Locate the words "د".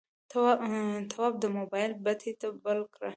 1.39-1.45